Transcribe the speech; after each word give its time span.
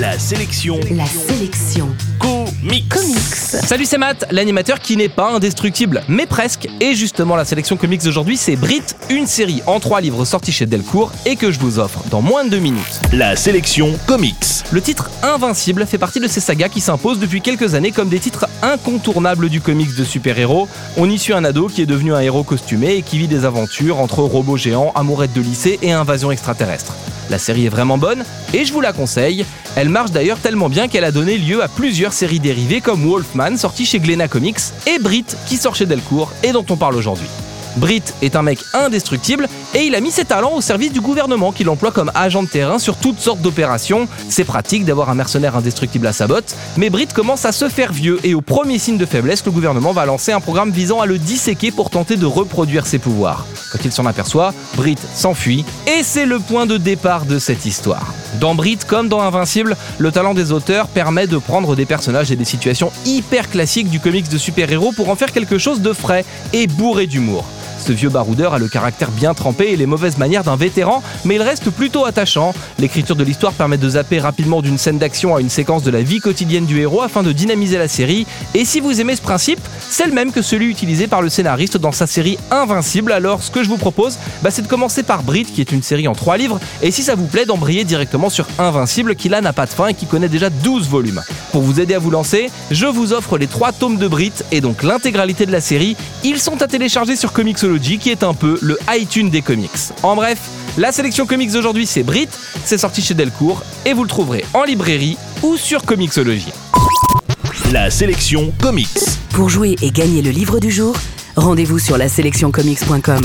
La 0.00 0.18
sélection. 0.18 0.80
La 0.92 1.04
sélection. 1.04 1.86
Comics. 2.18 2.88
Comics. 2.88 3.18
Salut, 3.66 3.84
c'est 3.84 3.98
Matt, 3.98 4.24
l'animateur 4.30 4.80
qui 4.80 4.96
n'est 4.96 5.10
pas 5.10 5.30
indestructible, 5.30 6.02
mais 6.08 6.24
presque. 6.24 6.70
Et 6.80 6.94
justement, 6.94 7.36
la 7.36 7.44
sélection 7.44 7.76
comics 7.76 8.02
d'aujourd'hui, 8.02 8.38
c'est 8.38 8.56
Brit, 8.56 8.82
une 9.10 9.26
série 9.26 9.60
en 9.66 9.78
trois 9.78 10.00
livres 10.00 10.24
sortis 10.24 10.52
chez 10.52 10.64
Delcourt 10.64 11.12
et 11.26 11.36
que 11.36 11.50
je 11.50 11.60
vous 11.60 11.78
offre 11.78 12.02
dans 12.10 12.22
moins 12.22 12.46
de 12.46 12.48
deux 12.48 12.60
minutes. 12.60 12.98
La 13.12 13.36
sélection 13.36 13.92
comics. 14.06 14.64
Le 14.72 14.80
titre 14.80 15.10
Invincible 15.22 15.84
fait 15.84 15.98
partie 15.98 16.20
de 16.20 16.28
ces 16.28 16.40
sagas 16.40 16.70
qui 16.70 16.80
s'imposent 16.80 17.18
depuis 17.18 17.42
quelques 17.42 17.74
années 17.74 17.92
comme 17.92 18.08
des 18.08 18.20
titres 18.20 18.46
incontournables 18.62 19.50
du 19.50 19.60
comics 19.60 19.94
de 19.94 20.04
super-héros. 20.04 20.66
On 20.96 21.10
y 21.10 21.18
suit 21.18 21.34
un 21.34 21.44
ado 21.44 21.66
qui 21.66 21.82
est 21.82 21.86
devenu 21.86 22.14
un 22.14 22.20
héros 22.20 22.42
costumé 22.42 22.94
et 22.94 23.02
qui 23.02 23.18
vit 23.18 23.28
des 23.28 23.44
aventures 23.44 24.00
entre 24.00 24.20
robots 24.20 24.56
géants, 24.56 24.92
amourettes 24.94 25.34
de 25.34 25.42
lycée 25.42 25.78
et 25.82 25.92
invasion 25.92 26.30
extraterrestre. 26.30 26.94
La 27.30 27.38
série 27.38 27.66
est 27.66 27.70
vraiment 27.70 27.96
bonne 27.96 28.24
et 28.52 28.64
je 28.64 28.72
vous 28.72 28.80
la 28.80 28.92
conseille. 28.92 29.44
Elle 29.76 29.88
marche 29.90 30.10
d'ailleurs 30.10 30.38
tellement 30.38 30.68
bien 30.68 30.88
qu'elle 30.88 31.04
a 31.04 31.12
donné 31.12 31.36
lieu 31.36 31.62
à 31.62 31.68
plusieurs 31.68 32.12
séries 32.12 32.40
dérivées 32.40 32.80
comme 32.80 33.04
Wolfman 33.04 33.56
sorti 33.56 33.84
chez 33.84 33.98
Glénat 33.98 34.28
Comics 34.28 34.60
et 34.86 34.98
Brit 34.98 35.26
qui 35.46 35.56
sort 35.56 35.74
chez 35.74 35.86
Delcourt 35.86 36.32
et 36.42 36.52
dont 36.52 36.64
on 36.70 36.76
parle 36.76 36.96
aujourd'hui. 36.96 37.28
Brit 37.76 38.02
est 38.22 38.36
un 38.36 38.42
mec 38.42 38.58
indestructible 38.74 39.48
et 39.74 39.84
il 39.84 39.94
a 39.94 40.00
mis 40.00 40.10
ses 40.10 40.24
talents 40.24 40.54
au 40.54 40.60
service 40.60 40.92
du 40.92 41.00
gouvernement 41.00 41.52
qui 41.52 41.64
l'emploie 41.64 41.92
comme 41.92 42.10
agent 42.14 42.42
de 42.42 42.48
terrain 42.48 42.78
sur 42.78 42.96
toutes 42.96 43.20
sortes 43.20 43.40
d'opérations. 43.40 44.08
C'est 44.28 44.44
pratique 44.44 44.84
d'avoir 44.84 45.08
un 45.10 45.14
mercenaire 45.14 45.56
indestructible 45.56 46.06
à 46.06 46.12
sa 46.12 46.26
botte, 46.26 46.56
mais 46.76 46.90
Brit 46.90 47.08
commence 47.08 47.44
à 47.44 47.52
se 47.52 47.68
faire 47.68 47.92
vieux 47.92 48.18
et 48.24 48.34
au 48.34 48.40
premier 48.40 48.78
signe 48.78 48.98
de 48.98 49.06
faiblesse, 49.06 49.44
le 49.44 49.52
gouvernement 49.52 49.92
va 49.92 50.06
lancer 50.06 50.32
un 50.32 50.40
programme 50.40 50.70
visant 50.70 51.00
à 51.00 51.06
le 51.06 51.18
disséquer 51.18 51.70
pour 51.70 51.90
tenter 51.90 52.16
de 52.16 52.26
reproduire 52.26 52.86
ses 52.86 52.98
pouvoirs. 52.98 53.46
Quand 53.72 53.84
il 53.84 53.92
s'en 53.92 54.06
aperçoit, 54.06 54.52
Brit 54.76 54.98
s'enfuit 55.14 55.64
et 55.86 56.02
c'est 56.02 56.26
le 56.26 56.38
point 56.38 56.66
de 56.66 56.76
départ 56.76 57.24
de 57.24 57.38
cette 57.38 57.66
histoire. 57.66 58.12
Dans 58.38 58.54
Brit 58.54 58.78
comme 58.86 59.08
dans 59.08 59.20
Invincible, 59.20 59.76
le 59.98 60.12
talent 60.12 60.34
des 60.34 60.52
auteurs 60.52 60.86
permet 60.88 61.26
de 61.26 61.38
prendre 61.38 61.74
des 61.74 61.86
personnages 61.86 62.30
et 62.30 62.36
des 62.36 62.44
situations 62.44 62.92
hyper 63.04 63.50
classiques 63.50 63.90
du 63.90 64.00
comics 64.00 64.28
de 64.28 64.38
super-héros 64.38 64.92
pour 64.92 65.08
en 65.10 65.16
faire 65.16 65.32
quelque 65.32 65.58
chose 65.58 65.80
de 65.80 65.92
frais 65.92 66.24
et 66.52 66.66
bourré 66.66 67.06
d'humour. 67.06 67.44
Ce 67.84 67.92
vieux 67.92 68.10
baroudeur 68.10 68.54
a 68.54 68.58
le 68.58 68.68
caractère 68.68 69.10
bien 69.10 69.34
trempé 69.34 69.72
et 69.72 69.76
les 69.76 69.86
mauvaises 69.86 70.18
manières 70.18 70.44
d'un 70.44 70.56
vétéran, 70.56 71.02
mais 71.24 71.36
il 71.36 71.42
reste 71.42 71.70
plutôt 71.70 72.04
attachant. 72.04 72.54
L'écriture 72.78 73.16
de 73.16 73.24
l'histoire 73.24 73.52
permet 73.52 73.78
de 73.78 73.88
zapper 73.88 74.18
rapidement 74.18 74.62
d'une 74.62 74.78
scène 74.78 74.98
d'action 74.98 75.34
à 75.34 75.40
une 75.40 75.48
séquence 75.48 75.82
de 75.82 75.90
la 75.90 76.02
vie 76.02 76.20
quotidienne 76.20 76.66
du 76.66 76.80
héros 76.80 77.02
afin 77.02 77.22
de 77.22 77.32
dynamiser 77.32 77.78
la 77.78 77.88
série. 77.88 78.26
Et 78.54 78.64
si 78.64 78.80
vous 78.80 79.00
aimez 79.00 79.16
ce 79.16 79.22
principe, 79.22 79.60
c'est 79.88 80.06
le 80.06 80.12
même 80.12 80.30
que 80.30 80.42
celui 80.42 80.70
utilisé 80.70 81.06
par 81.06 81.22
le 81.22 81.28
scénariste 81.28 81.78
dans 81.78 81.92
sa 81.92 82.06
série 82.06 82.38
Invincible. 82.50 83.12
Alors 83.12 83.42
ce 83.42 83.50
que 83.50 83.64
je 83.64 83.68
vous 83.68 83.78
propose, 83.78 84.18
bah, 84.42 84.50
c'est 84.50 84.62
de 84.62 84.68
commencer 84.68 85.02
par 85.02 85.22
Brit, 85.22 85.44
qui 85.44 85.60
est 85.60 85.72
une 85.72 85.82
série 85.82 86.06
en 86.06 86.14
3 86.14 86.36
livres, 86.36 86.60
et 86.82 86.90
si 86.90 87.02
ça 87.02 87.14
vous 87.14 87.26
plaît, 87.26 87.46
d'embrayer 87.46 87.84
directement 87.84 88.30
sur 88.30 88.46
Invincible, 88.58 89.16
qui 89.16 89.28
là 89.28 89.40
n'a 89.40 89.52
pas 89.52 89.66
de 89.66 89.70
fin 89.70 89.88
et 89.88 89.94
qui 89.94 90.06
connaît 90.06 90.28
déjà 90.28 90.50
12 90.50 90.88
volumes. 90.88 91.22
Pour 91.52 91.62
vous 91.62 91.80
aider 91.80 91.94
à 91.94 91.98
vous 91.98 92.10
lancer, 92.10 92.50
je 92.70 92.86
vous 92.86 93.12
offre 93.12 93.38
les 93.38 93.46
3 93.46 93.72
tomes 93.72 93.96
de 93.96 94.06
Brit 94.06 94.32
et 94.52 94.60
donc 94.60 94.82
l'intégralité 94.82 95.46
de 95.46 95.52
la 95.52 95.60
série. 95.60 95.96
Ils 96.22 96.38
sont 96.38 96.62
à 96.62 96.68
télécharger 96.68 97.16
sur 97.16 97.32
Qui 97.78 98.10
est 98.10 98.22
un 98.22 98.34
peu 98.34 98.58
le 98.62 98.78
iTunes 98.90 99.30
des 99.30 99.42
comics. 99.42 99.70
En 100.02 100.16
bref, 100.16 100.38
la 100.76 100.92
sélection 100.92 101.26
comics 101.26 101.52
d'aujourd'hui 101.52 101.86
c'est 101.86 102.02
Brit, 102.02 102.28
c'est 102.64 102.78
sorti 102.78 103.00
chez 103.00 103.14
Delcourt 103.14 103.62
et 103.86 103.92
vous 103.92 104.02
le 104.02 104.08
trouverez 104.08 104.44
en 104.54 104.64
librairie 104.64 105.16
ou 105.42 105.56
sur 105.56 105.84
Comixology. 105.84 106.52
La 107.72 107.90
sélection 107.90 108.52
comics. 108.60 108.88
Pour 109.30 109.48
jouer 109.48 109.76
et 109.82 109.90
gagner 109.90 110.22
le 110.22 110.30
livre 110.30 110.58
du 110.58 110.70
jour, 110.70 110.96
rendez-vous 111.36 111.78
sur 111.78 111.96
la 111.96 112.08
sélectioncomics.com. 112.08 113.22